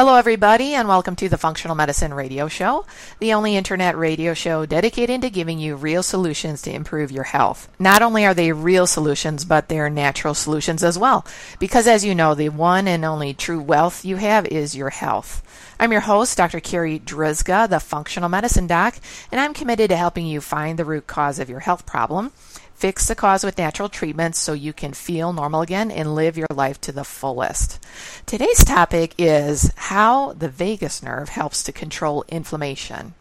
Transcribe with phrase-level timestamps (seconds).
[0.00, 2.86] Hello, everybody, and welcome to the Functional Medicine Radio Show,
[3.18, 7.68] the only internet radio show dedicated to giving you real solutions to improve your health.
[7.80, 11.26] Not only are they real solutions, but they're natural solutions as well.
[11.58, 15.42] Because, as you know, the one and only true wealth you have is your health.
[15.80, 16.60] I'm your host, Dr.
[16.60, 19.00] Carri Drzyzga, the Functional Medicine Doc,
[19.32, 22.30] and I'm committed to helping you find the root cause of your health problem
[22.78, 26.46] Fix the cause with natural treatments so you can feel normal again and live your
[26.54, 27.84] life to the fullest.
[28.24, 33.14] Today's topic is how the vagus nerve helps to control inflammation.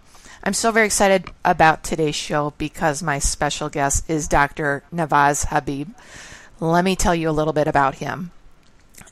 [0.44, 4.84] I'm so very excited about today's show because my special guest is Dr.
[4.94, 5.90] Navaz Habib.
[6.60, 8.30] Let me tell you a little bit about him.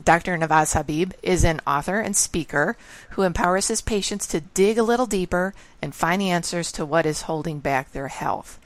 [0.04, 0.38] Dr.
[0.38, 2.78] Navaz Habib is an author and speaker
[3.12, 7.08] who empowers his patients to dig a little deeper and find the answers to what
[7.08, 8.60] is holding back their health.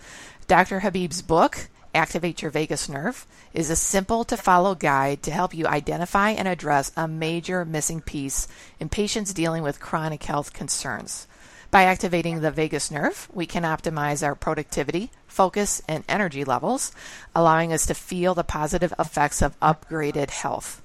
[0.50, 0.80] Dr.
[0.80, 1.68] Habib's book,
[2.00, 6.48] Activate Your Vagus Nerve, is a simple to follow guide to help you identify and
[6.48, 8.48] address a major missing piece
[8.80, 11.28] in patients dealing with chronic health concerns.
[11.72, 16.94] By activating the vagus nerve, we can optimize our productivity, focus, and energy levels,
[17.36, 20.82] allowing us to feel the positive effects of upgraded health.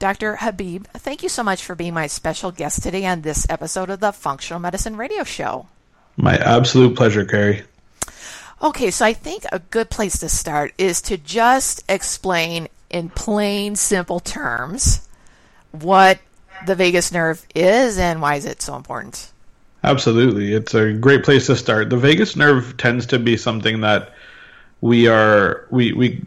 [0.00, 0.34] Dr.
[0.34, 4.00] Habib, thank you so much for being my special guest today on this episode of
[4.00, 5.68] the Functional Medicine Radio Show.
[6.16, 7.62] My absolute pleasure, Carri.
[8.62, 13.74] Okay, so I think a good place to start is to just explain in plain,
[13.76, 15.08] simple terms
[15.72, 16.18] what
[16.66, 19.32] the vagus nerve is and why is it so important.
[19.82, 20.52] Absolutely.
[20.52, 21.88] It's a great place to start.
[21.88, 24.12] The vagus nerve tends to be something that
[24.82, 26.22] we are we we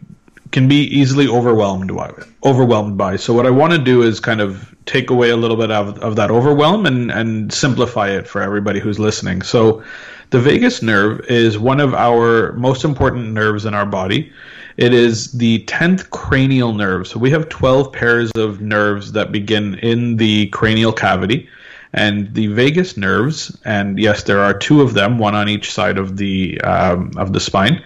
[0.50, 2.12] can be easily overwhelmed by
[2.44, 3.16] overwhelmed by.
[3.16, 5.98] So what I want to do is kind of take away a little bit of,
[6.00, 9.42] of that overwhelm and, and simplify it for everybody who's listening.
[9.42, 9.82] So
[10.30, 14.32] the vagus nerve is one of our most important nerves in our body.
[14.76, 17.06] It is the 10th cranial nerve.
[17.06, 21.48] So we have 12 pairs of nerves that begin in the cranial cavity.
[21.92, 25.96] And the vagus nerves, and yes, there are two of them, one on each side
[25.96, 27.84] of the um, of the spine.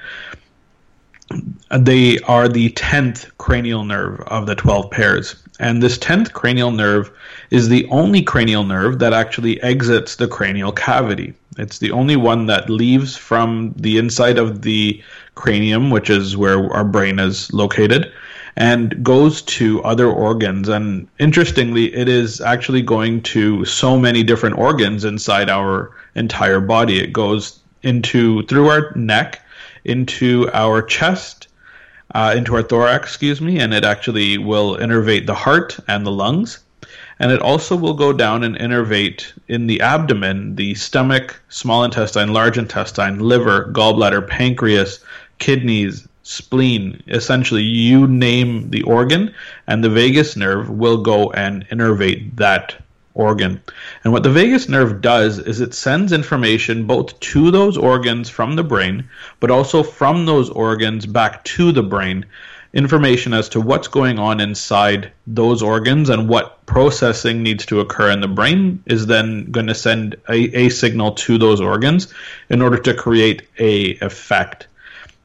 [1.78, 5.36] They are the 10th cranial nerve of the 12 pairs.
[5.58, 7.10] And this 10th cranial nerve
[7.50, 11.34] is the only cranial nerve that actually exits the cranial cavity.
[11.58, 15.02] It's the only one that leaves from the inside of the
[15.34, 18.12] cranium, which is where our brain is located,
[18.54, 20.68] and goes to other organs.
[20.68, 27.00] And interestingly, it is actually going to so many different organs inside our entire body.
[27.00, 29.42] It goes into through our neck,
[29.84, 31.47] into our chest,
[32.14, 36.12] uh, into our thorax, excuse me, and it actually will innervate the heart and the
[36.12, 36.60] lungs
[37.20, 42.32] and it also will go down and innervate in the abdomen, the stomach, small intestine,
[42.32, 45.00] large intestine, liver, gallbladder, pancreas,
[45.38, 47.02] kidneys, spleen.
[47.08, 49.34] Essentially, you name the organ,
[49.66, 52.76] and the vagus nerve will go and innervate that
[53.18, 53.60] organ.
[54.04, 58.56] And what the vagus nerve does is it sends information both to those organs from
[58.56, 59.08] the brain,
[59.40, 62.24] but also from those organs back to the brain
[62.74, 68.10] information as to what's going on inside those organs and what processing needs to occur
[68.10, 72.12] in the brain is then going to send a, a signal to those organs
[72.50, 74.66] in order to create a effect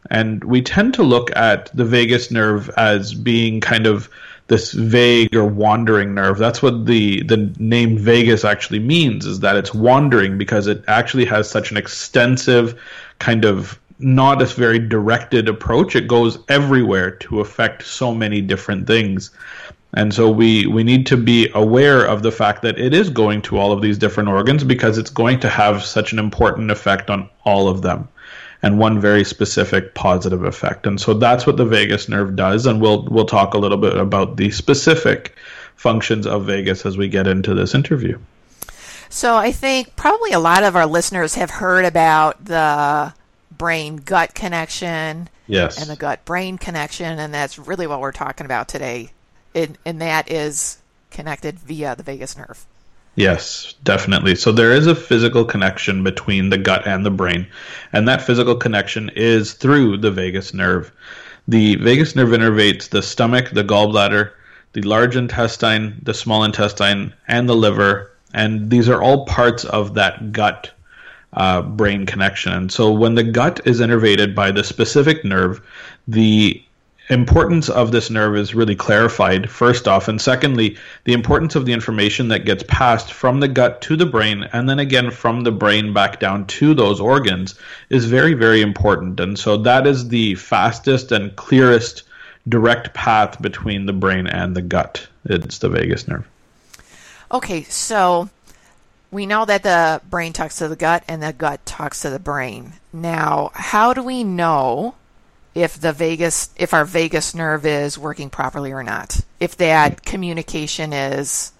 [0.09, 4.09] and we tend to look at the vagus nerve as being kind of
[4.47, 9.55] this vague or wandering nerve that's what the the name vagus actually means is that
[9.55, 12.79] it's wandering because it actually has such an extensive
[13.19, 15.95] kind of not a very directed approach.
[15.95, 19.31] It goes everywhere to affect so many different things.
[19.93, 23.43] And so we, we need to be aware of the fact that it is going
[23.43, 27.09] to all of these different organs because it's going to have such an important effect
[27.09, 28.07] on all of them
[28.63, 30.87] and one very specific positive effect.
[30.87, 32.65] And so that's what the vagus nerve does.
[32.65, 35.35] And we'll, we'll talk a little bit about the specific
[35.75, 38.17] functions of vagus as we get into this interview.
[39.09, 43.13] So I think probably a lot of our listeners have heard about the
[43.51, 45.29] brain gut connection.
[45.45, 45.79] Yes.
[45.79, 47.19] And the gut brain connection.
[47.19, 49.11] And that's really what we're talking about today.
[49.53, 50.77] And, and that is
[51.11, 52.65] connected via the vagus nerve.
[53.15, 54.35] Yes, definitely.
[54.35, 57.47] So there is a physical connection between the gut and the brain,
[57.91, 60.91] and that physical connection is through the vagus nerve.
[61.47, 64.31] The vagus nerve innervates the stomach, the gallbladder,
[64.73, 69.93] the large intestine, the small intestine, and the liver, And these are all parts of
[69.93, 70.71] that gut
[71.33, 72.53] uh, brain connection.
[72.53, 75.61] And so when the gut is innervated by the specific nerve,
[76.07, 76.63] the
[77.09, 81.73] importance of this nerve is really clarified first off and secondly the importance of the
[81.73, 85.51] information that gets passed from the gut to the brain and then again from the
[85.51, 87.55] brain back down to those organs
[87.89, 89.19] is very very important.
[89.19, 92.03] And so that is the fastest and clearest
[92.47, 95.05] direct path between the brain and the gut.
[95.25, 96.27] It's the vagus nerve.
[97.31, 98.29] Okay so
[99.11, 102.19] we know that the brain talks to the gut and the gut talks to the
[102.19, 102.73] brain.
[102.93, 104.95] Now how do we know
[105.55, 109.19] if the vagus if our vagus nerve is working properly or not.
[109.39, 111.51] If that communication is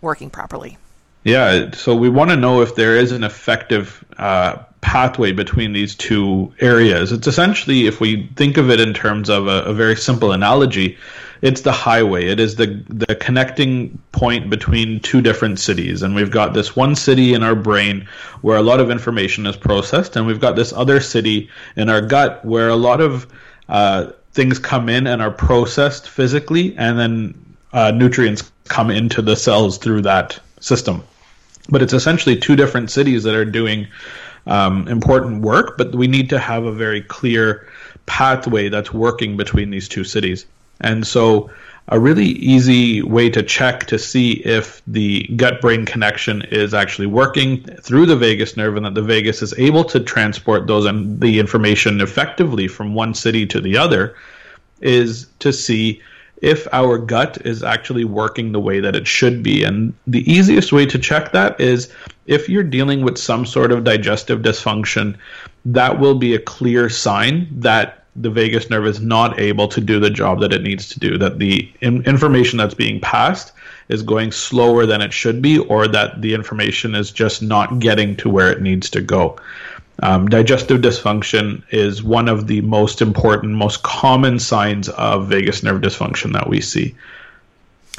[0.00, 0.78] working properly.
[1.24, 5.94] Yeah so we want to know if there is an effective uh, pathway between these
[5.94, 7.12] two areas.
[7.12, 10.96] It's essentially if we think of it in terms of a, a very simple analogy
[11.42, 12.26] it's the highway.
[12.26, 16.94] It is the the connecting point between two different cities, and we've got this one
[16.94, 18.08] city in our brain
[18.42, 22.00] where a lot of information is processed, and we've got this other city in our
[22.00, 23.26] gut where a lot of
[23.68, 29.36] uh, things come in and are processed physically, and then uh, nutrients come into the
[29.36, 31.02] cells through that system.
[31.68, 33.88] But it's essentially two different cities that are doing
[34.46, 37.68] um, important work, but we need to have a very clear
[38.06, 40.46] pathway that's working between these two cities.
[40.80, 41.50] And so,
[41.88, 47.06] a really easy way to check to see if the gut brain connection is actually
[47.06, 51.20] working through the vagus nerve and that the vagus is able to transport those and
[51.20, 54.16] the information effectively from one city to the other
[54.80, 56.02] is to see
[56.42, 59.64] if our gut is actually working the way that it should be.
[59.64, 61.92] And the easiest way to check that is
[62.26, 65.16] if you're dealing with some sort of digestive dysfunction,
[65.64, 70.00] that will be a clear sign that the vagus nerve is not able to do
[70.00, 73.52] the job that it needs to do, that the in- information that's being passed
[73.88, 78.16] is going slower than it should be, or that the information is just not getting
[78.16, 79.36] to where it needs to go.
[80.02, 85.80] Um, digestive dysfunction is one of the most important, most common signs of vagus nerve
[85.80, 86.94] dysfunction that we see.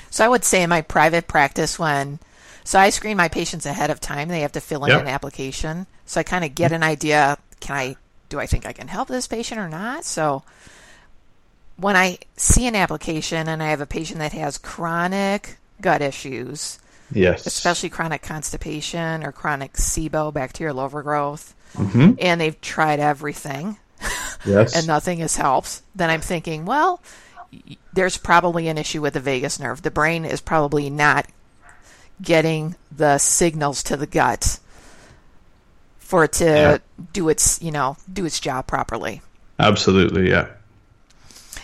[0.09, 2.19] So I would say in my private practice, when
[2.63, 5.01] so I screen my patients ahead of time, they have to fill in yep.
[5.01, 5.87] an application.
[6.05, 7.37] So I kind of get an idea.
[7.61, 7.95] Can I
[8.29, 10.03] do I think I can help this patient or not?
[10.03, 10.44] So
[11.77, 16.79] when I see an application and I have a patient that has chronic gut issues,
[17.12, 22.13] yes, especially chronic constipation or chronic SIBO, bacterial overgrowth, mm-hmm.
[22.19, 23.77] and they've tried everything,
[24.45, 27.01] yes, and nothing has helped, then I'm thinking, well,
[27.94, 29.81] there's probably an issue with the vagus nerve.
[29.81, 31.27] The brain is probably not
[32.21, 34.59] getting the signals to the gut
[36.07, 36.77] for it to yeah.
[37.12, 39.21] do its you know do its job properly.
[39.59, 40.48] Absolutely, yeah.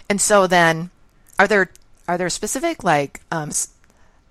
[0.10, 0.90] And so then,
[1.40, 1.72] are there
[2.10, 3.70] are there specific like um, s-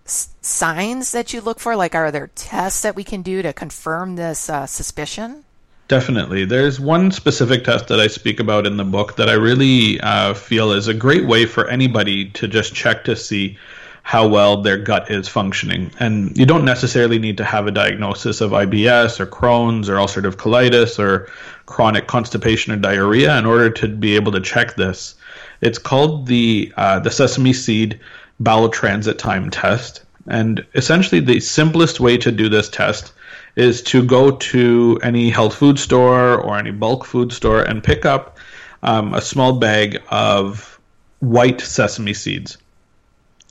[0.04, 1.76] signs that you look for?
[1.76, 5.44] Like, are there tests that we can do to confirm this uh, suspicion?
[5.88, 6.44] Definitely.
[6.44, 10.34] There's one specific test that I speak about in the book that I really uh,
[10.34, 13.58] feel is a great way for anybody to just check to see
[14.02, 15.90] how well their gut is functioning.
[15.98, 20.34] And you don't necessarily need to have a diagnosis of IBS or Crohn's or ulcerative
[20.34, 21.30] colitis or
[21.66, 25.14] chronic constipation or diarrhea in order to be able to check this.
[25.60, 28.00] It's called the uh, the sesame seed
[28.40, 30.02] bowel transit time test.
[30.26, 33.12] And essentially, the simplest way to do this test
[33.54, 38.04] is to go to any health food store or any bulk food store and pick
[38.04, 38.38] up
[38.82, 40.80] um, a small bag of
[41.20, 42.58] white sesame seeds.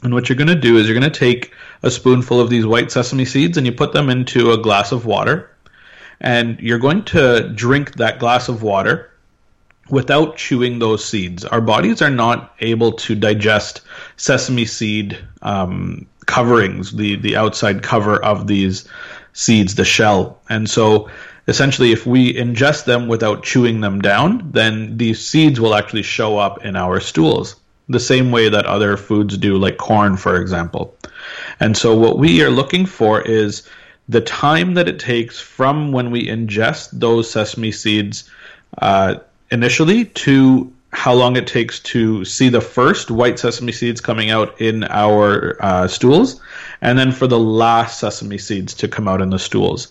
[0.03, 1.53] And what you're going to do is you're going to take
[1.83, 5.05] a spoonful of these white sesame seeds and you put them into a glass of
[5.05, 5.51] water.
[6.19, 9.11] And you're going to drink that glass of water
[9.89, 11.45] without chewing those seeds.
[11.45, 13.81] Our bodies are not able to digest
[14.17, 18.87] sesame seed um, coverings, the, the outside cover of these
[19.33, 20.39] seeds, the shell.
[20.49, 21.09] And so
[21.47, 26.37] essentially, if we ingest them without chewing them down, then these seeds will actually show
[26.37, 27.55] up in our stools
[27.89, 30.95] the same way that other foods do, like corn, for example.
[31.59, 33.67] And so, what we are looking for is
[34.09, 38.29] the time that it takes from when we ingest those sesame seeds
[38.79, 39.15] uh,
[39.51, 44.59] initially to how long it takes to see the first white sesame seeds coming out
[44.59, 46.41] in our uh, stools,
[46.81, 49.87] and then for the last sesame seeds to come out in the stools.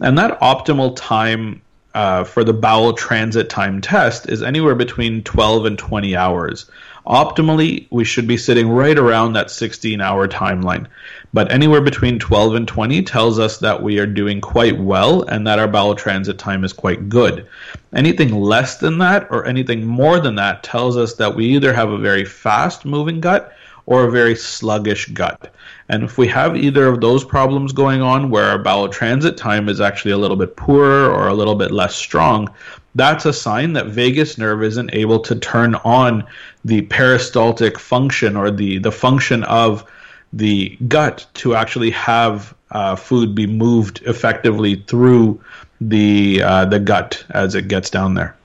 [0.00, 1.62] And that optimal time
[1.94, 6.70] uh, for the bowel transit time test is anywhere between 12 and 20 hours.
[7.06, 10.86] Optimally, we should be sitting right around that 16 hour timeline.
[11.32, 15.46] But anywhere between 12 and 20 tells us that we are doing quite well and
[15.46, 17.46] that our bowel transit time is quite good.
[17.94, 21.90] Anything less than that or anything more than that tells us that we either have
[21.90, 23.52] a very fast moving gut
[23.86, 25.52] or a very sluggish gut.
[25.88, 29.68] And if we have either of those problems going on, where our bowel transit time
[29.68, 32.48] is actually a little bit poorer or a little bit less strong,
[32.94, 36.26] that's a sign that vagus nerve isn't able to turn on
[36.64, 39.88] the peristaltic function or the, the function of
[40.32, 45.40] the gut to actually have uh, food be moved effectively through
[45.80, 48.36] the uh, the gut as it gets down there.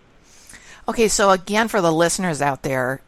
[0.88, 3.02] Okay, so again, for the listeners out there,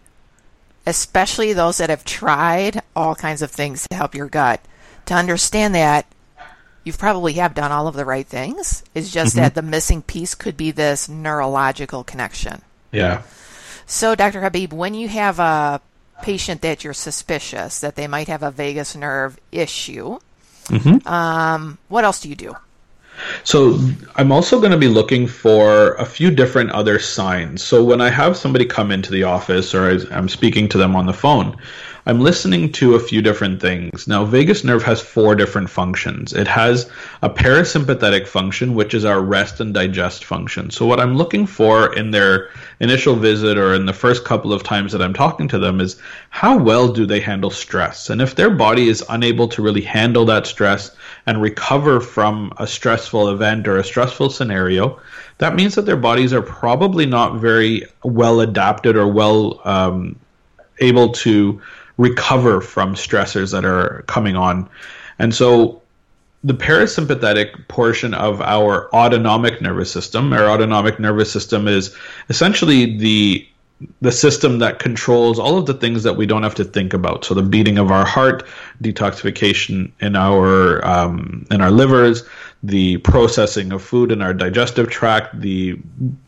[0.85, 4.61] especially those that have tried all kinds of things to help your gut,
[5.05, 6.05] to understand that
[6.87, 8.83] you probably have done all of the right things.
[8.95, 9.43] It's just mm-hmm.
[9.43, 12.61] that the missing piece could be this neurological connection.
[12.91, 13.21] Yeah.
[13.85, 14.41] So, Dr.
[14.41, 15.81] Habib, when you have a
[16.21, 20.19] patient that you're suspicious that they might have a vagus nerve issue,
[20.65, 21.07] mm-hmm.
[21.07, 22.55] um, what else do you do?
[23.43, 23.79] So
[24.15, 27.63] I'm also going to be looking for a few different other signs.
[27.63, 31.07] So when I have somebody come into the office or I'm speaking to them on
[31.07, 31.57] the phone,
[32.07, 34.07] I'm listening to a few different things.
[34.07, 36.31] Now, vagus nerve has four different functions.
[36.31, 36.89] It has
[37.21, 40.69] a parasympathetic function, which is our rest and digest function.
[40.69, 42.49] So, what I'm looking for in their
[42.79, 45.97] initial visit or in the first couple of times that I'm talking to them is
[46.29, 48.09] how well do they handle stress?
[48.09, 50.95] And if their body is unable to really handle that stress
[51.25, 55.01] and recover from a stressful event or a stressful scenario,
[55.39, 60.17] that means that their bodies are probably not very well adapted or well um,
[60.79, 61.61] able to
[61.97, 64.69] recover from stressors that are coming on.
[65.19, 65.81] And so
[66.43, 71.95] the parasympathetic portion of our autonomic nervous system, our autonomic nervous system is
[72.29, 73.47] essentially the
[74.01, 77.25] the system that controls all of the things that we don't have to think about.
[77.25, 78.43] So the beating of our heart,
[78.81, 82.23] detoxification in our um, in our livers,
[82.63, 85.79] the processing of food in our digestive tract, the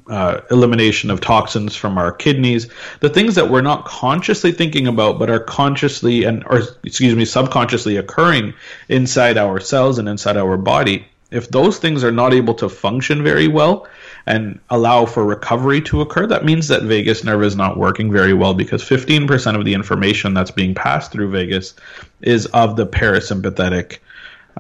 [0.08, 2.68] uh, elimination of toxins from our kidneys,
[3.00, 7.26] the things that we're not consciously thinking about but are consciously and or excuse me
[7.26, 8.54] subconsciously occurring
[8.90, 11.08] inside our cells and inside our body.
[11.32, 13.88] If those things are not able to function very well,
[14.26, 18.34] and allow for recovery to occur, that means that vagus nerve is not working very
[18.34, 21.74] well because 15% of the information that's being passed through vagus
[22.22, 23.98] is of the parasympathetic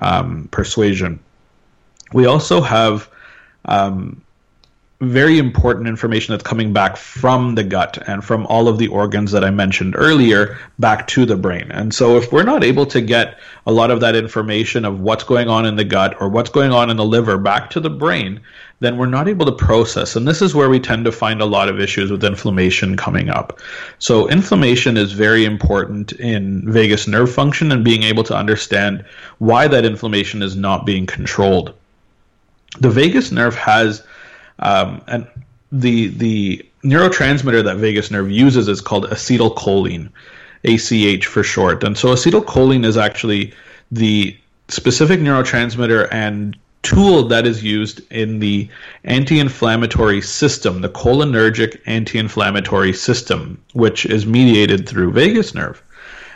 [0.01, 1.19] um, persuasion.
[2.13, 3.09] We also have
[3.65, 4.23] um,
[5.01, 9.31] very important information that's coming back from the gut and from all of the organs
[9.31, 11.71] that I mentioned earlier back to the brain.
[11.71, 15.23] And so, if we're not able to get a lot of that information of what's
[15.23, 17.89] going on in the gut or what's going on in the liver back to the
[17.89, 18.41] brain,
[18.81, 20.17] then we're not able to process.
[20.17, 23.29] And this is where we tend to find a lot of issues with inflammation coming
[23.29, 23.61] up.
[23.99, 29.05] So, inflammation is very important in vagus nerve function and being able to understand
[29.37, 31.73] why that inflammation is not being controlled.
[32.81, 34.03] The vagus nerve has
[34.59, 35.27] um, and
[35.71, 40.09] the the neurotransmitter that vagus nerve uses is called acetylcholine,
[40.63, 41.83] ACH for short.
[41.83, 43.53] And so acetylcholine is actually
[43.91, 44.37] the
[44.67, 48.69] specific neurotransmitter and tool that is used in the
[49.03, 55.83] anti-inflammatory system, the cholinergic anti-inflammatory system, which is mediated through vagus nerve.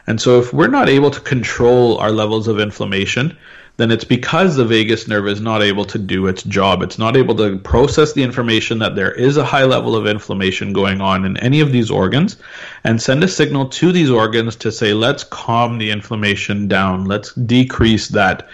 [0.06, 3.38] And so if we're not able to control our levels of inflammation,
[3.78, 6.84] then it's because the vagus nerve is not able to do its job.
[6.84, 10.74] It's not able to process the information that there is a high level of inflammation
[10.74, 12.38] going on in any of these organs
[12.84, 17.34] and send a signal to these organs to say, let's calm the inflammation down, let's
[17.34, 18.48] decrease that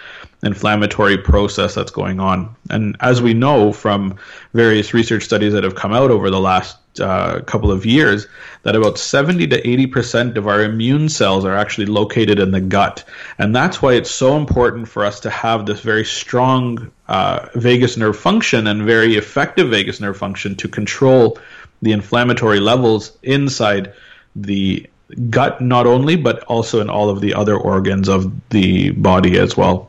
[0.44, 2.56] inflammatory process that's going on.
[2.70, 4.18] And as we know from
[4.54, 8.28] various research studies that have come out over the last uh, couple of years,
[8.64, 13.04] that about 70 to 80% of our immune cells are actually located in the gut.
[13.38, 17.98] And that's why it's so important for us to have this very strong uh, vagus
[17.98, 21.38] nerve function and very effective vagus nerve function to control
[21.82, 23.94] the inflammatory levels inside
[24.36, 24.88] the
[25.30, 29.58] gut, not only, but also in all of the other organs of the body as
[29.58, 29.89] well.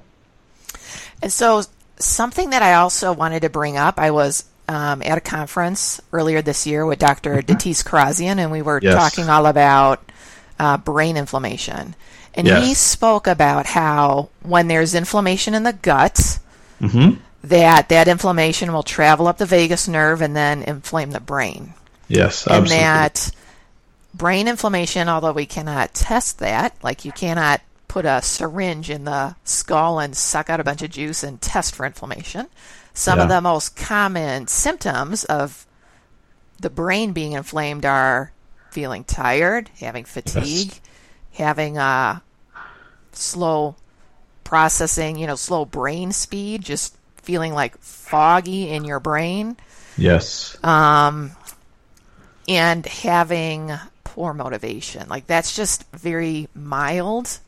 [1.23, 1.63] And so,
[1.99, 6.43] something that I also wanted to bring up, I was um, at a conference earlier
[6.43, 7.37] this year with Dr.
[7.37, 8.95] mm Datis Kharrazian, and we were yes.
[8.95, 10.01] talking all about
[10.59, 11.95] uh, brain inflammation.
[12.35, 12.65] And yes.
[12.65, 16.39] he spoke about how when there's inflammation in the gut,
[16.81, 17.21] mm-hmm.
[17.45, 21.75] that that inflammation will travel up the vagus nerve and then inflame the brain.
[22.07, 22.77] Yes, absolutely.
[22.77, 23.31] And that
[24.15, 27.61] brain inflammation, although we cannot test that, like you cannot
[27.91, 31.75] put a syringe in the skull and suck out a bunch of juice and test
[31.75, 32.47] for inflammation.
[32.95, 33.25] Some yeah.
[33.25, 35.67] of the most common symptoms of
[36.61, 38.33] the brain being inflamed are
[38.71, 40.81] feeling tired, having fatigue, yes.
[41.33, 42.23] having a
[43.11, 43.75] slow
[44.45, 49.57] processing, you know, slow brain speed, just feeling like foggy in your brain.
[49.99, 50.57] Yes.
[50.63, 51.33] Um,
[52.47, 53.73] and having
[54.05, 55.09] poor motivation.
[55.09, 57.41] Like that's just very mild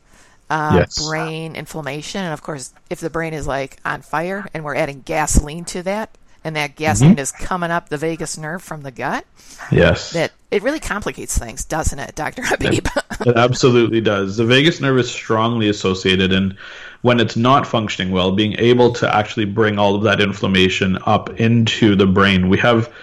[0.53, 1.03] uh, yes.
[1.07, 2.21] brain inflammation.
[2.21, 5.83] And of course, if the brain is like on fire and we're adding gasoline to
[5.83, 7.21] that, and that gasoline mm-hmm.
[7.21, 9.25] is coming up the vagus nerve from the gut,
[9.71, 12.85] yes, that it really complicates things, doesn't it, Doctor Habib?
[12.85, 12.87] It,
[13.27, 14.37] it absolutely does.
[14.37, 16.57] The vagus nerve is strongly associated, and
[17.01, 21.29] when it's not functioning well, being able to actually bring all of that inflammation up
[21.39, 22.49] into the brain.
[22.49, 22.93] We have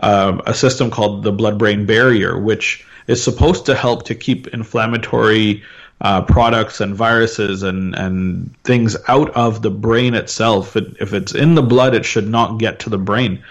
[0.00, 5.64] uh, a system called the blood-brain barrier, which is supposed to help to keep inflammatory
[6.00, 10.76] uh, products and viruses and, and things out of the brain itself.
[10.76, 13.42] It, if it's in the blood, it should not get to the brain.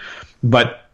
[0.42, 0.84] But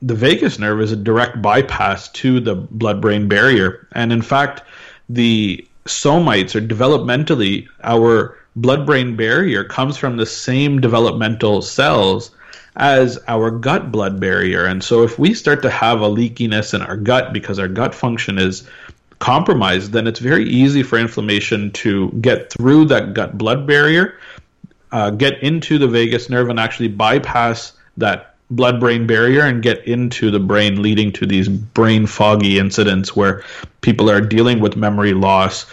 [0.00, 3.86] the vagus nerve is a direct bypass to the blood brain barrier.
[3.92, 4.62] And in fact,
[5.08, 12.30] the somites or developmentally, our blood brain barrier comes from the same developmental cells
[12.76, 14.64] as our gut blood barrier.
[14.64, 17.94] And so if we start to have a leakiness in our gut because our gut
[17.94, 18.68] function is
[19.22, 24.18] compromised, then it's very easy for inflammation to get through that gut blood barrier,
[24.90, 29.86] uh, get into the vagus nerve, and actually bypass that blood brain barrier and get
[29.86, 33.44] into the brain, leading to these brain foggy incidents where
[33.80, 35.66] people are dealing with memory loss,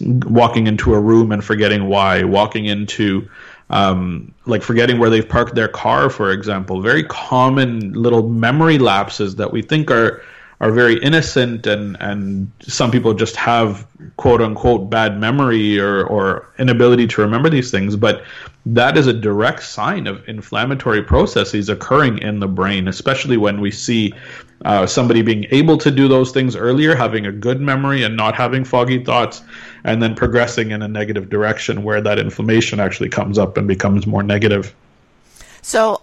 [0.00, 3.28] walking into a room and forgetting why, walking into
[3.68, 6.80] um, like forgetting where they've parked their car, for example.
[6.80, 10.22] Very common little memory lapses that we think are
[10.64, 16.48] are very innocent and and some people just have quote unquote bad memory or or
[16.58, 18.24] inability to remember these things but
[18.64, 23.70] that is a direct sign of inflammatory processes occurring in the brain especially when we
[23.70, 24.10] see
[24.64, 28.34] uh, somebody being able to do those things earlier having a good memory and not
[28.34, 29.42] having foggy thoughts
[29.84, 34.06] and then progressing in a negative direction where that inflammation actually comes up and becomes
[34.06, 34.74] more negative.
[35.60, 36.00] So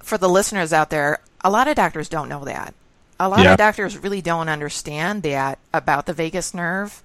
[0.00, 2.74] for the listeners out there a lot of doctors don't know that
[3.20, 3.52] a lot yeah.
[3.52, 7.02] of doctors really don't understand that about the vagus nerve,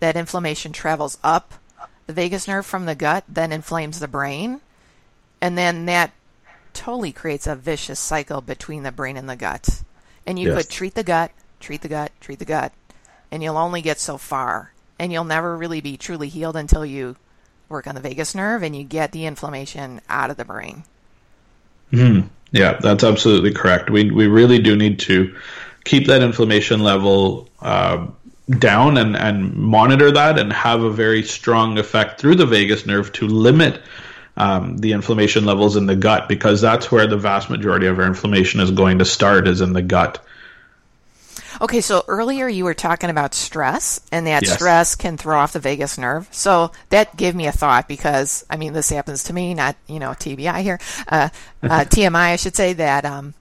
[0.00, 1.54] that inflammation travels up
[2.06, 4.60] the vagus nerve from the gut, then inflames the brain,
[5.40, 6.12] and then that
[6.72, 9.82] totally creates a vicious cycle between the brain and the gut.
[10.26, 10.58] And you yes.
[10.58, 12.72] could treat the gut, treat the gut, treat the gut,
[13.30, 14.72] and you'll only get so far.
[14.98, 17.16] And you'll never really be truly healed until you
[17.68, 20.84] work on the vagus nerve and you get the inflammation out of the brain.
[21.92, 22.28] Mm-hmm.
[22.54, 23.90] Yeah, that's absolutely correct.
[23.90, 25.36] We we really do need to
[25.84, 28.06] keep that inflammation level uh,
[28.60, 33.12] down and and monitor that and have a very strong effect through the vagus nerve
[33.14, 33.82] to limit
[34.36, 38.06] um, the inflammation levels in the gut because that's where the vast majority of our
[38.06, 40.23] inflammation is going to start is in the gut.
[41.60, 44.54] Okay, so earlier you were talking about stress, and that yes.
[44.54, 46.28] stress can throw off the vagus nerve.
[46.30, 49.98] So that gave me a thought because I mean this happens to me, not you
[49.98, 51.28] know TBI here, uh,
[51.62, 53.04] uh, TMI I should say that.
[53.04, 53.34] Um,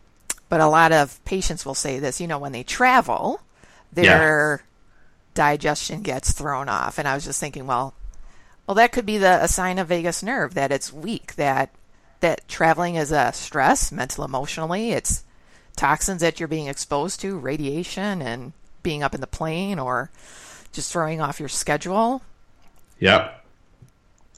[0.49, 3.41] but a lot of patients will say this, you know, when they travel,
[3.91, 4.65] their yeah.
[5.33, 7.95] digestion gets thrown off, and I was just thinking, well,
[8.67, 11.73] well that could be the a sign of vagus nerve that it's weak, that
[12.19, 15.23] that traveling is a stress, mental, emotionally, it's
[15.75, 20.09] toxins that you're being exposed to, radiation, and being up in the plane or
[20.71, 22.21] just throwing off your schedule.
[22.99, 23.31] Yeah,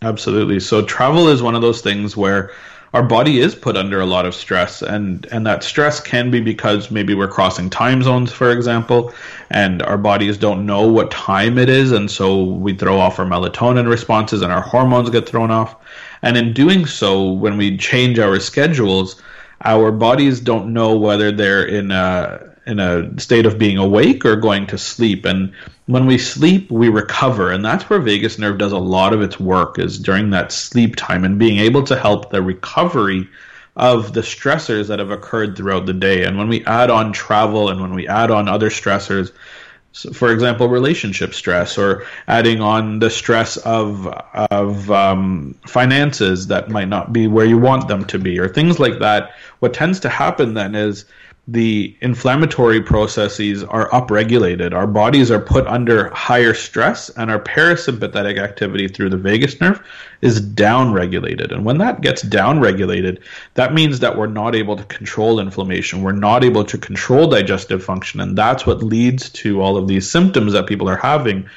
[0.02, 0.60] absolutely.
[0.60, 2.52] So travel is one of those things where
[2.96, 6.40] our body is put under a lot of stress and and that stress can be
[6.40, 9.14] because maybe we're crossing time zones for example
[9.50, 13.26] and our bodies don't know what time it is and so we throw off our
[13.26, 15.76] melatonin responses and our hormones get thrown off
[16.22, 19.22] and in doing so when we change our schedules
[19.64, 24.36] our bodies don't know whether they're in a in a state of being awake or
[24.36, 25.26] going to sleep.
[25.26, 25.54] And
[25.86, 27.52] when we sleep we recover.
[27.52, 30.96] And that's where vagus nerve does a lot of its work is during that sleep
[30.96, 33.30] time and being able to help the recovery
[33.76, 36.24] of the stressors that have occurred throughout the day.
[36.24, 39.32] And when we add on travel and when we add on other stressors
[39.96, 44.08] so for example, relationship stress, or adding on the stress of
[44.52, 48.78] of um, finances that might not be where you want them to be, or things
[48.78, 49.32] like that.
[49.60, 51.06] What tends to happen then is
[51.48, 54.74] the inflammatory processes are upregulated.
[54.74, 59.86] Our bodies are put under higher stress, and our parasympathetic activity through the vagus nerve
[60.22, 61.52] is downregulated.
[61.52, 63.22] And when that gets downregulated,
[63.54, 66.02] that means that we're not able to control inflammation.
[66.02, 68.20] We're not able to control digestive function.
[68.20, 71.48] And that's what leads to all of these symptoms that people are having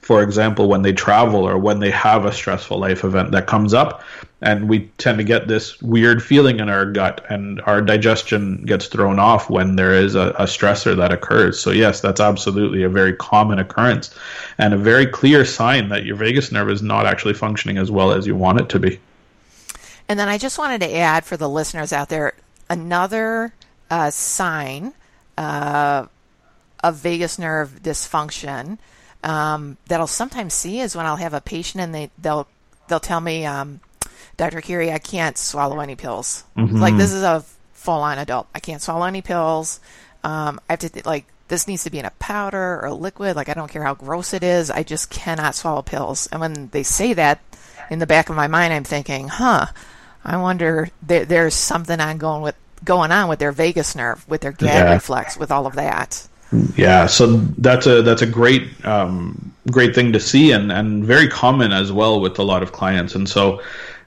[0.00, 3.74] for example, when they travel or when they have a stressful life event that comes
[3.74, 4.02] up,
[4.40, 8.86] and we tend to get this weird feeling in our gut, and our digestion gets
[8.86, 11.58] thrown off when there is a, a stressor that occurs.
[11.58, 14.14] So, yes, that's absolutely a very common occurrence
[14.58, 18.12] and a very clear sign that your vagus nerve is not actually functioning as well
[18.12, 19.00] as you want it to be.
[20.08, 22.34] And then I just wanted to add for the listeners out there
[22.70, 23.52] another
[23.90, 24.94] uh, sign.
[25.36, 26.06] Uh,
[26.82, 28.78] of vagus nerve dysfunction
[29.24, 32.48] um, that I'll sometimes see is when I'll have a patient and they they'll
[32.88, 33.80] they'll tell me, um,
[34.36, 34.60] Dr.
[34.60, 36.44] Carri, I can't swallow any pills.
[36.56, 36.76] Mm-hmm.
[36.76, 38.48] Like this is a full on adult.
[38.54, 39.80] I can't swallow any pills.
[40.24, 43.36] Um, I have to like this needs to be in a powder or liquid.
[43.36, 44.70] Like I don't care how gross it is.
[44.70, 46.28] I just cannot swallow pills.
[46.30, 47.40] And when they say that,
[47.90, 49.66] in the back of my mind, I'm thinking, huh,
[50.24, 54.40] I wonder there, there's something on going with going on with their vagus nerve, with
[54.42, 54.92] their gag yeah.
[54.92, 56.28] reflex, with all of that.
[56.76, 61.28] Yeah, so that's a that's a great um, great thing to see, and and very
[61.28, 63.14] common as well with a lot of clients.
[63.14, 63.60] And so,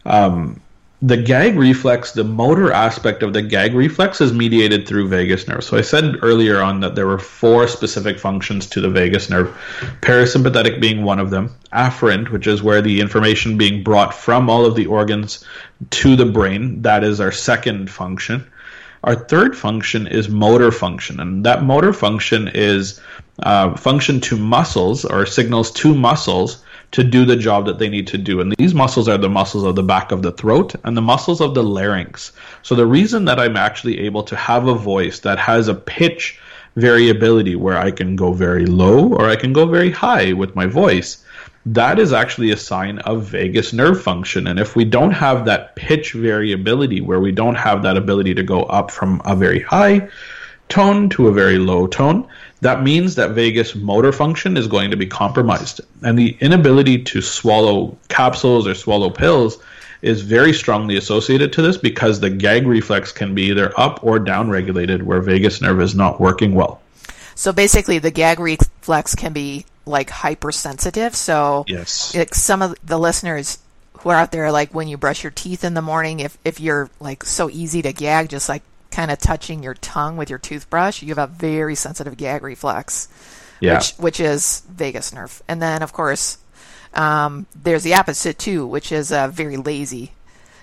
[0.06, 0.60] um,
[1.04, 5.64] the gag reflex, the motor aspect of the gag reflex is mediated through vagus nerve.
[5.64, 9.56] So I said earlier on that there were four specific functions to the vagus nerve,
[10.02, 14.66] parasympathetic being one of them, afferent, which is where the information being brought from all
[14.66, 15.44] of the organs
[15.90, 18.51] to the brain, that is our second function.
[19.04, 23.02] Our third function is motor function, and that motor function is
[23.42, 28.06] uh, function to muscles or signals to muscles to do the job that they need
[28.08, 28.42] to do.
[28.42, 31.42] And these muscles are the muscles of the back of the throat and the muscles
[31.42, 32.32] of the larynx.
[32.62, 36.40] So the reason that I'm actually able to have a voice that has a pitch
[36.76, 40.66] variability where I can go very low or I can go very high with my
[40.66, 41.24] voice,
[41.66, 44.48] that is actually a sign of vagus nerve function.
[44.48, 48.44] And if we don't have that pitch variability where we don't have that ability to
[48.44, 50.10] go up from a very high
[50.70, 52.28] tone to a very low tone,
[52.62, 55.82] that means that vagus motor function is going to be compromised.
[56.02, 59.60] And the inability to swallow capsules or swallow pills
[60.02, 64.18] is very strongly associated to this because the gag reflex can be either up or
[64.18, 66.82] down regulated where vagus nerve is not working well.
[67.36, 71.16] So basically, the gag reflex can be like hypersensitive.
[71.16, 73.60] So yes, like some of the listeners
[74.00, 76.60] who are out there, like when you brush your teeth in the morning, if if
[76.60, 80.40] you're like so easy to gag, just like kind of touching your tongue with your
[80.40, 83.08] toothbrush, you have a very sensitive gag reflex,
[83.60, 83.76] yeah.
[83.76, 85.42] which which is vagus nerve.
[85.48, 86.38] And then of course,
[86.94, 90.12] um, there's the opposite too, which is a very lazy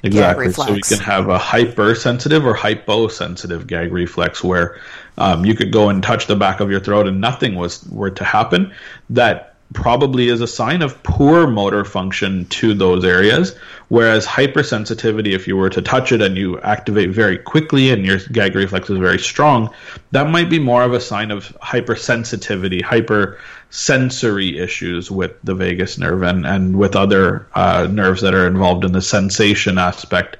[0.02, 0.52] Exactly.
[0.52, 4.80] So we can have a hypersensitive or hyposensitive gag reflex where
[5.18, 8.10] um, you could go and touch the back of your throat and nothing was were
[8.10, 8.72] to happen.
[9.10, 13.54] That probably is a sign of poor motor function to those areas.
[13.88, 18.18] Whereas hypersensitivity, if you were to touch it and you activate very quickly and your
[18.32, 19.70] gag reflex is very strong,
[20.12, 26.22] that might be more of a sign of hypersensitivity, hypersensory issues with the vagus nerve
[26.22, 30.38] and, and with other uh, nerves that are involved in the sensation aspect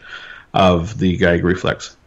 [0.55, 1.98] of the gag reflex.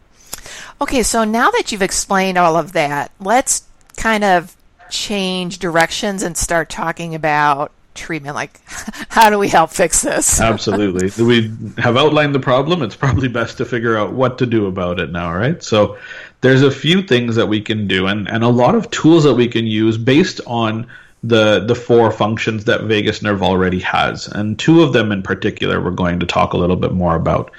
[0.82, 3.62] Okay, so now that you've explained all of that, let's
[3.96, 4.56] kind of
[4.90, 8.34] change directions and start talking about treatment.
[8.34, 8.60] Like
[9.08, 10.40] how do we help fix this?
[10.40, 11.24] Absolutely.
[11.24, 12.82] We have outlined the problem?
[12.82, 15.62] It's probably best to figure out what to do about it now right?
[15.62, 15.98] So
[16.40, 19.34] there's a few things that we can do and, and a lot of tools that
[19.34, 20.88] we can use based on
[21.22, 24.26] the the four functions that vagus nerve already has.
[24.26, 27.52] And two of them in particular we're going to talk a little bit more about.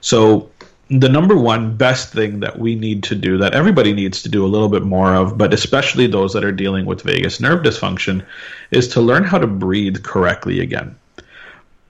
[0.00, 0.48] So
[0.90, 4.44] the number one best thing that we need to do, that everybody needs to do
[4.44, 8.24] a little bit more of, but especially those that are dealing with vagus nerve dysfunction,
[8.70, 10.96] is to learn how to breathe correctly again.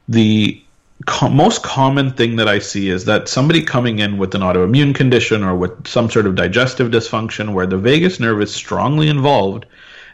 [0.09, 0.61] The
[1.07, 4.95] co- most common thing that I see is that somebody coming in with an autoimmune
[4.95, 9.65] condition or with some sort of digestive dysfunction where the vagus nerve is strongly involved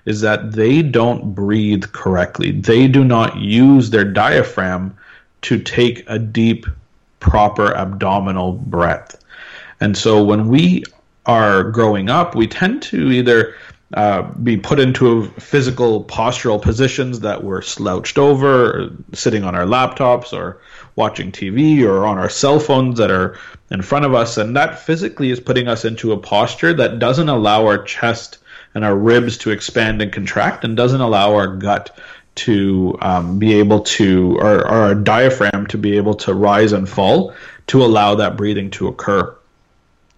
[0.04, 2.50] is that they don't breathe correctly.
[2.50, 4.94] They do not use their diaphragm
[5.42, 6.66] to take a deep
[7.24, 9.18] proper abdominal breath.
[9.80, 10.84] And so when we
[11.24, 13.54] are growing up, we tend to either
[13.94, 20.34] uh, be put into physical postural positions that we're slouched over, sitting on our laptops
[20.34, 20.60] or
[20.96, 23.38] watching TV or on our cell phones that are
[23.70, 24.36] in front of us.
[24.36, 28.36] And that physically is putting us into a posture that doesn't allow our chest
[28.74, 31.98] and our ribs to expand and contract and doesn't allow our gut
[32.36, 36.88] to um, be able to, or, or a diaphragm to be able to rise and
[36.88, 37.34] fall
[37.68, 39.36] to allow that breathing to occur.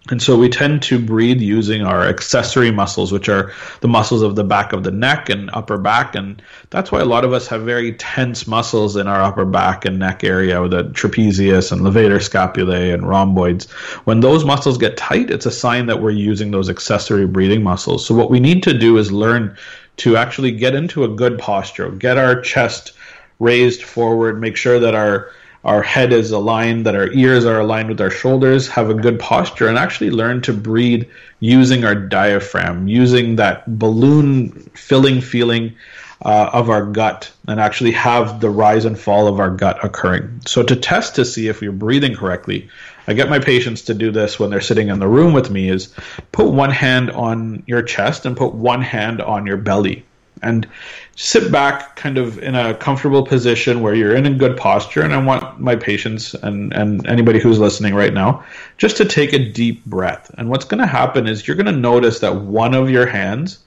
[0.09, 3.51] And so we tend to breathe using our accessory muscles, which are
[3.81, 6.15] the muscles of the back of the neck and upper back.
[6.15, 9.83] And that's why a lot of us have very tense muscles in our upper back
[9.83, 13.69] and neck area, the trapezius and levator scapulae and rhomboids.
[14.05, 18.05] When those muscles get tight, it's a sign that we're using those accessory breathing muscles.
[18.05, 19.57] So what we need to do is learn
[19.97, 22.93] to actually get into a good posture, get our chest
[23.39, 25.31] raised forward, make sure that our
[25.67, 29.19] our head is aligned, that our ears are aligned with our shoulders, have a good
[29.19, 31.05] posture, and actually learn to breathe
[31.41, 35.75] using our diaphragm, using that balloon filling feeling
[36.23, 40.41] uh, of our gut and actually have the rise and fall of our gut occurring.
[40.47, 42.69] So, to test to see if you're breathing correctly,
[43.05, 45.69] I get my patients to do this when they're sitting in the room with me
[45.69, 45.93] is
[46.31, 50.05] put one hand on your chest and put one hand on your belly
[50.43, 50.67] and
[51.15, 55.01] sit back kind of in a comfortable position where you're in a good posture.
[55.01, 58.43] And i want my patients and, and anybody who's listening right now
[58.77, 60.31] just to take a deep breath.
[60.37, 63.59] And what's going to happen is you're going to notice that one of your hands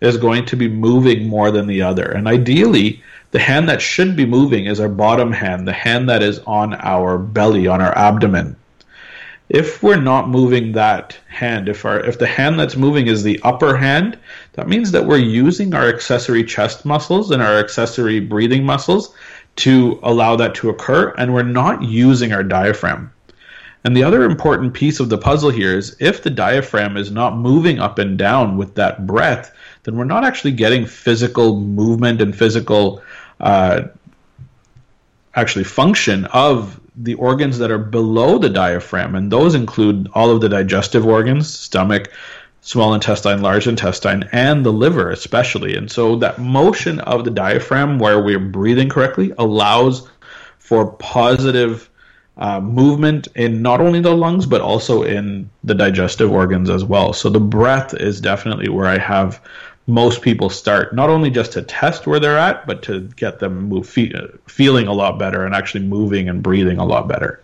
[0.00, 2.04] is going to be moving more than the other.
[2.04, 6.22] And ideally the hand that should be moving is our bottom hand the hand that
[6.22, 8.56] is on our belly on our abdomen
[9.48, 13.40] if we're not moving that hand, if our if the hand that's moving is the
[13.44, 14.18] upper hand,
[14.54, 19.14] that means that we're using our accessory chest muscles and our accessory breathing muscles
[19.56, 23.10] to allow that to occur, and we're not using our diaphragm.
[23.84, 27.36] And the other important piece of the puzzle here is if the diaphragm is not
[27.36, 29.54] moving up and down with that breath,
[29.84, 33.00] then we're not actually getting physical movement and physical
[33.38, 33.82] uh,
[35.36, 40.40] actually function of the organs that are below the diaphragm, and those include all of
[40.40, 42.10] the digestive organs, stomach,
[42.62, 45.76] small intestine, large intestine, and the liver, especially.
[45.76, 50.08] And so that motion of the diaphragm, where we're breathing correctly, allows
[50.58, 51.88] for positive
[52.38, 57.12] uh, movement in not only the lungs, but also in the digestive organs as well.
[57.12, 59.40] So the breath is definitely where I have
[59.86, 63.68] most people start not only just to test where they're at, but to get them
[63.68, 64.12] move, fe-
[64.46, 67.40] feeling a lot better and actually moving and breathing a lot better.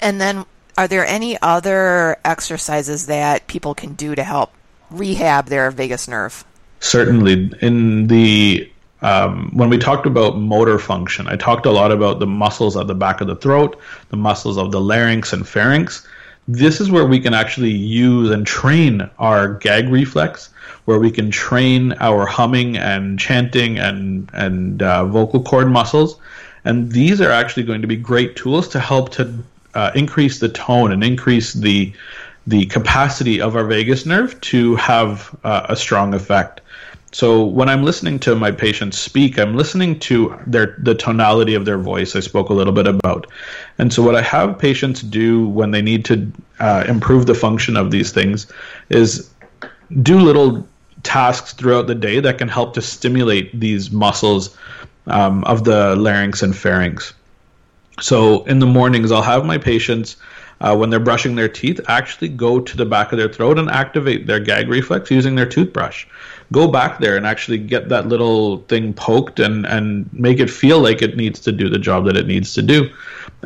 [0.00, 0.44] And then,
[0.76, 4.52] are there any other exercises that people can do to help
[4.90, 6.44] rehab their vagus nerve?
[6.80, 12.18] Certainly, in the um, when we talked about motor function, I talked a lot about
[12.18, 13.80] the muscles at the back of the throat,
[14.10, 16.06] the muscles of the larynx and pharynx.
[16.48, 20.48] This is where we can actually use and train our gag reflex
[20.86, 26.18] where we can train our humming and chanting and and uh, vocal cord muscles.
[26.64, 29.34] And these are actually going to be great tools to help to
[29.74, 31.92] uh, increase the tone and increase the
[32.46, 36.62] the capacity of our vagus nerve to have uh, a strong effect.
[37.12, 41.64] So when I'm listening to my patients speak, I'm listening to their the tonality of
[41.64, 42.14] their voice.
[42.14, 43.26] I spoke a little bit about,
[43.78, 47.76] and so what I have patients do when they need to uh, improve the function
[47.76, 48.46] of these things
[48.90, 49.30] is
[50.02, 50.68] do little
[51.02, 54.56] tasks throughout the day that can help to stimulate these muscles
[55.06, 57.14] um, of the larynx and pharynx.
[58.00, 60.16] So in the mornings, I'll have my patients.
[60.60, 63.70] Uh, when they're brushing their teeth, actually go to the back of their throat and
[63.70, 66.04] activate their gag reflex using their toothbrush.
[66.50, 70.80] Go back there and actually get that little thing poked and, and make it feel
[70.80, 72.90] like it needs to do the job that it needs to do.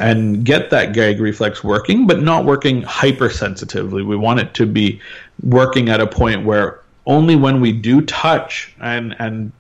[0.01, 4.07] And get that gag reflex working, but not working hypersensitively.
[4.07, 5.01] We want it to be
[5.43, 9.53] working at a point where only when we do touch and and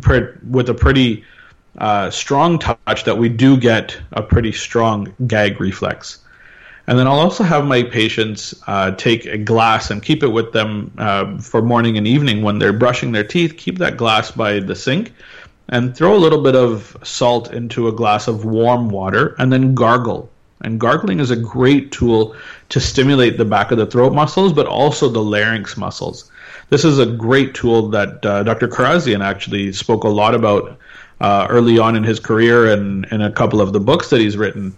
[0.00, 1.24] per, with a pretty
[1.78, 6.18] uh, strong touch that we do get a pretty strong gag reflex.
[6.90, 10.52] And then I'll also have my patients uh, take a glass and keep it with
[10.52, 13.56] them uh, for morning and evening when they're brushing their teeth.
[13.56, 15.12] Keep that glass by the sink
[15.68, 19.72] and throw a little bit of salt into a glass of warm water and then
[19.74, 20.28] gargle.
[20.62, 22.34] And gargling is a great tool
[22.70, 26.30] to stimulate the back of the throat muscles, but also the larynx muscles
[26.70, 28.68] this is a great tool that uh, Dr.
[28.68, 30.78] Kharrazian actually spoke a lot about
[31.20, 34.36] uh, early on in his career and in a couple of the books that he's
[34.36, 34.76] written,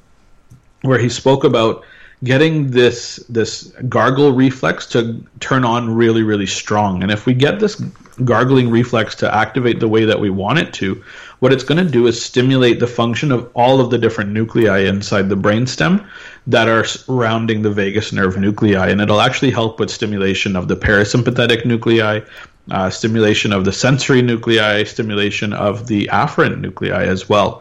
[0.81, 1.85] where he spoke about
[2.25, 7.03] getting this this gargle reflex to turn on really really strong.
[7.03, 7.83] And if we get this
[8.25, 11.03] gargling reflex to activate the way that we want it to
[11.43, 14.79] what it's going to do is stimulate the function of all of the different nuclei
[14.79, 16.07] inside the brainstem
[16.47, 18.89] that are surrounding the vagus nerve nuclei.
[18.89, 22.21] And it'll actually help with stimulation of the parasympathetic nuclei
[22.71, 27.61] uh, stimulation of the sensory nuclei stimulation of the afferent nuclei as well.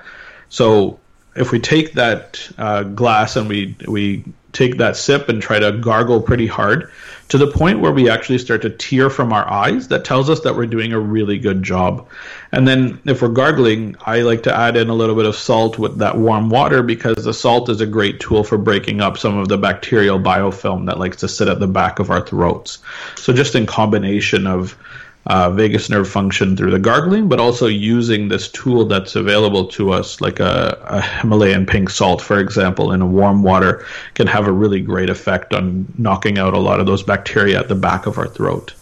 [0.49, 0.99] So
[1.35, 5.71] if we take that uh, glass and we we take that sip and try to
[5.71, 6.91] gargle pretty hard
[7.31, 10.41] to the point where we actually start to tear from our eyes, that tells us
[10.41, 12.05] that we're doing a really good job.
[12.51, 15.79] And then if we're gargling, I like to add in a little bit of salt
[15.79, 19.37] with that warm water because the salt is a great tool for breaking up some
[19.37, 22.79] of the bacterial biofilm that likes to sit at the back of our throats.
[23.15, 24.77] So just in combination of
[25.27, 29.91] uh, vagus nerve function through the gargling, but also using this tool that's available to
[29.91, 34.47] us, like a, a, Himalayan pink salt, for example, in a warm water, can have
[34.47, 38.07] a really great effect on knocking out a lot of those bacteria at the back
[38.07, 38.73] of our throat.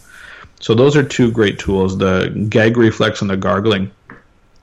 [0.60, 3.90] So those are two great tools: the gag reflex and the gargling.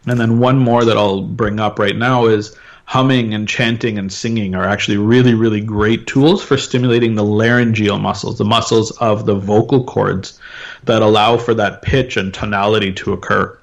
[0.08, 4.12] And then one more that I'll bring up right now is humming and chanting and
[4.12, 9.26] singing are actually really, really great tools for stimulating the laryngeal muscles, the muscles of
[9.26, 10.40] the vocal cords
[10.86, 13.58] that allow for that pitch and tonality to occur.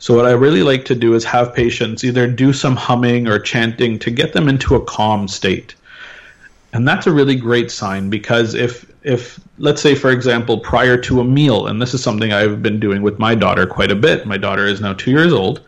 [0.00, 3.38] So, what I really like to do is have patients either do some humming or
[3.38, 5.74] chanting to get them into a calm state.
[6.72, 11.20] And that's a really great sign because if if let's say for example prior to
[11.20, 14.26] a meal and this is something I've been doing with my daughter quite a bit.
[14.26, 15.62] My daughter is now 2 years old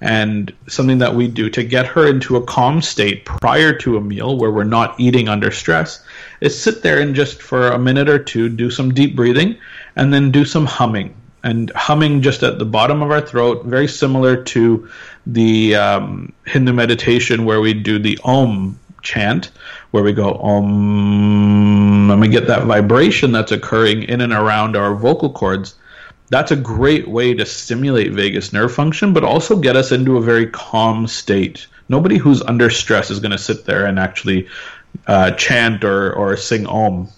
[0.00, 4.00] and something that we do to get her into a calm state prior to a
[4.00, 6.04] meal where we're not eating under stress
[6.40, 9.56] is sit there and just for a minute or two do some deep breathing
[9.98, 13.86] and then do some humming and humming just at the bottom of our throat very
[13.88, 14.88] similar to
[15.26, 19.50] the um, hindu meditation where we do the om chant
[19.90, 24.94] where we go om and we get that vibration that's occurring in and around our
[24.94, 25.74] vocal cords
[26.30, 30.22] that's a great way to stimulate vagus nerve function, but also get us into a
[30.22, 31.66] very calm state.
[31.88, 34.48] Nobody who's under stress is going to sit there and actually
[35.06, 37.08] uh, chant or, or sing Om.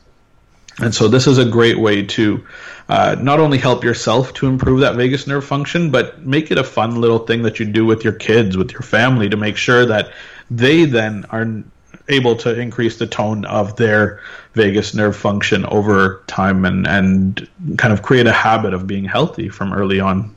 [0.81, 2.45] And so this is a great way to
[2.89, 6.65] uh, not only help yourself to improve that vagus nerve function, but make it a
[6.65, 9.87] fun little thing that you do with your kids, with your family, to make sure
[9.87, 10.13] that
[10.51, 11.63] they then are
[12.09, 14.21] able to increase the tone of their
[14.55, 19.49] vagus nerve function over time and, and kind of create a habit of being healthy
[19.49, 20.35] from early on.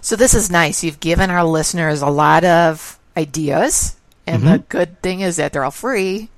[0.00, 0.82] So, this is nice.
[0.82, 3.96] You've given our listeners a lot of ideas,
[4.26, 4.52] and mm-hmm.
[4.52, 6.30] the good thing is that they're all free.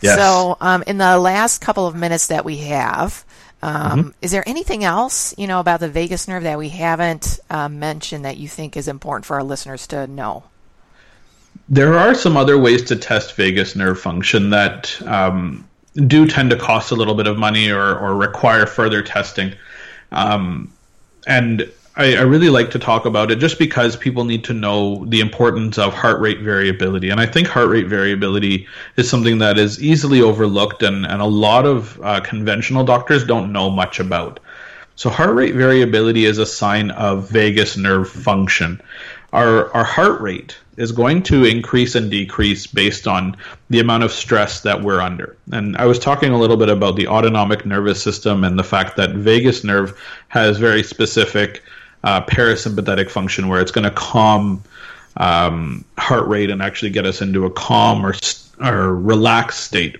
[0.00, 0.16] Yes.
[0.16, 3.24] So, um, in the last couple of minutes that we have,
[3.62, 4.08] um, mm-hmm.
[4.22, 8.24] Is there anything else, you know, about the vagus nerve that we haven't uh, mentioned
[8.24, 10.44] that you think is important for our listeners to know?
[11.68, 16.56] There are some other ways to test vagus nerve function that um, do tend to
[16.56, 19.54] cost a little bit of money or, or require further testing.
[20.12, 20.72] Um,
[21.26, 25.04] and I, I, really like to talk about it just because people need to know
[25.06, 27.10] the importance of heart rate variability.
[27.10, 31.26] And I think heart rate variability is something that is easily overlooked and, and a
[31.26, 34.38] lot of uh, conventional doctors don't know much about.
[34.94, 38.80] So, heart rate variability is a sign of vagus nerve function.
[39.32, 43.36] Our, our heart rate is going to increase and decrease based on
[43.70, 45.36] the amount of stress that we're under.
[45.50, 48.96] And I was talking a little bit about the autonomic nervous system and the fact
[48.96, 51.62] that vagus nerve has very specific
[52.04, 54.62] uh, parasympathetic function where it's going to calm
[55.16, 58.14] um, heart rate and actually get us into a calm or,
[58.60, 59.96] or relaxed state.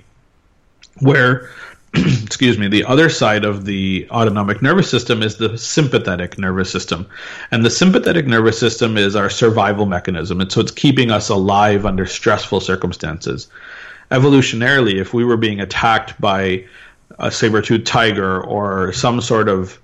[1.00, 1.50] Where
[1.94, 7.06] excuse me, the other side of the autonomic nervous system is the sympathetic nervous system.
[7.50, 10.40] And the sympathetic nervous system is our survival mechanism.
[10.40, 13.48] And so it's keeping us alive under stressful circumstances.
[14.10, 16.64] Evolutionarily, if we were being attacked by
[17.18, 19.78] a saber-toothed tiger or some sort of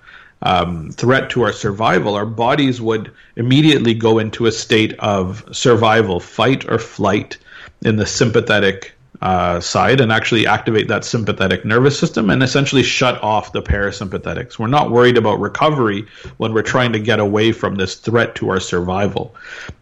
[0.44, 6.20] um, threat to our survival, our bodies would immediately go into a state of survival,
[6.20, 7.38] fight or flight
[7.82, 13.22] in the sympathetic uh, side and actually activate that sympathetic nervous system and essentially shut
[13.22, 14.58] off the parasympathetics.
[14.58, 18.50] We're not worried about recovery when we're trying to get away from this threat to
[18.50, 19.34] our survival.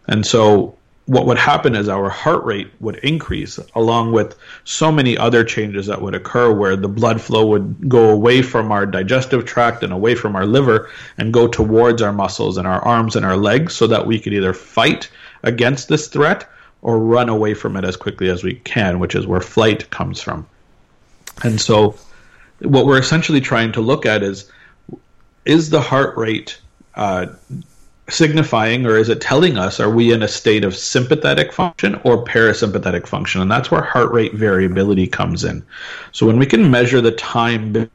[0.07, 5.17] And so what would happen is our heart rate would increase along with so many
[5.17, 9.43] other changes that would occur where the blood flow would go away from our digestive
[9.43, 13.25] tract and away from our liver and go towards our muscles and our arms and
[13.25, 15.09] our legs so that we could either fight
[15.43, 16.49] against this threat
[16.81, 20.21] or run away from it as quickly as we can, which is where flight comes
[20.21, 20.45] from.
[21.43, 21.95] And so,
[22.59, 24.49] what we're essentially trying to look at is
[25.45, 26.61] is the heart rate
[26.95, 27.27] uh,
[28.09, 32.23] signifying or is it telling us are we in a state of sympathetic function or
[32.23, 33.41] parasympathetic function?
[33.41, 35.65] And that's where heart rate variability comes in.
[36.11, 37.89] So, when we can measure the time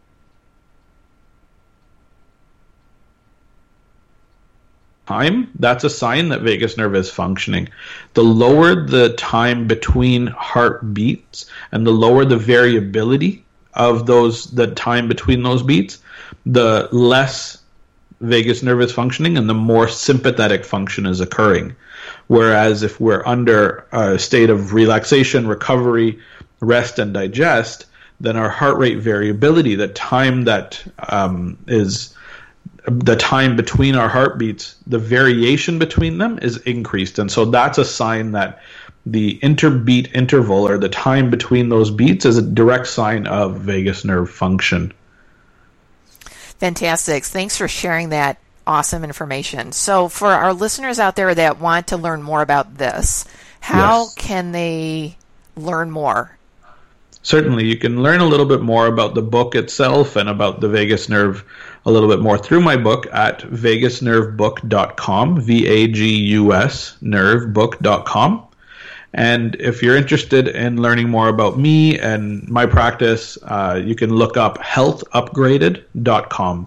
[5.08, 7.68] time, that's a sign that vagus nerve is functioning.
[8.12, 15.08] The lower the time between heartbeats and the lower the variability of those the time
[15.08, 16.02] between those beats,
[16.44, 17.62] the less
[18.20, 21.74] vagus nerve is functioning and the more sympathetic function is occurring.
[22.26, 26.18] Whereas if we're under a state of relaxation, recovery,
[26.60, 27.86] rest, and digest,
[28.20, 32.14] then our heart rate variability, the time that um, is
[32.86, 37.18] the time between our heartbeats, the variation between them is increased.
[37.18, 38.60] And so that's a sign that
[39.06, 44.04] the interbeat interval or the time between those beats is a direct sign of vagus
[44.04, 44.92] nerve function.
[46.58, 47.24] Fantastic.
[47.24, 49.72] Thanks for sharing that awesome information.
[49.72, 53.24] So, for our listeners out there that want to learn more about this,
[53.60, 54.14] how yes.
[54.14, 55.16] can they
[55.56, 56.36] learn more?
[57.22, 60.68] Certainly, you can learn a little bit more about the book itself and about the
[60.68, 61.44] vagus nerve
[61.84, 68.47] a little bit more through my book at vagusnervebook.com, V A G U S nervebook.com.
[69.14, 74.14] And if you're interested in learning more about me and my practice, uh, you can
[74.14, 76.66] look up healthupgraded.com.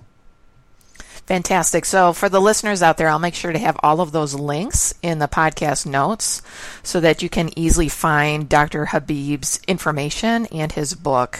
[1.28, 1.86] Fantastic.
[1.86, 4.94] So, for the listeners out there, I'll make sure to have all of those links
[5.02, 6.42] in the podcast notes
[6.84, 8.88] so that you can easily find Dr.
[8.88, 11.40] Habib's information and his book.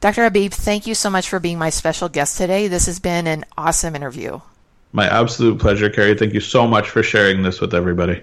[0.00, 0.24] Dr.
[0.24, 2.68] Habib, thank you so much for being my special guest today.
[2.68, 4.40] This has been an awesome interview.
[4.92, 6.18] My absolute pleasure, Carri.
[6.18, 8.22] Thank you so much for sharing this with everybody.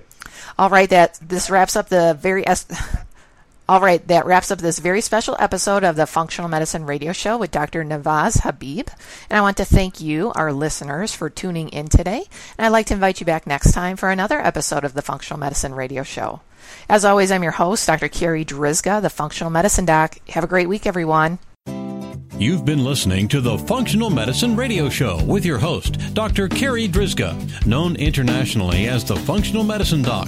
[0.57, 2.65] All right, that this wraps up the very es-
[3.69, 7.37] All right, that wraps up this very special episode of the Functional Medicine Radio Show
[7.37, 7.85] with Dr.
[7.85, 8.89] Navaz Habib.
[9.29, 12.25] And I want to thank you, our listeners, for tuning in today.
[12.57, 15.39] And I'd like to invite you back next time for another episode of the Functional
[15.39, 16.41] Medicine Radio Show.
[16.89, 18.09] As always, I'm your host, Dr.
[18.09, 20.17] Carri Drzyzga, the Functional Medicine Doc.
[20.29, 21.39] Have a great week, everyone.
[22.43, 26.49] You've been listening to the Functional Medicine Radio Show with your host, Dr.
[26.49, 30.27] Carri Drzyzga, known internationally as the Functional Medicine Doc.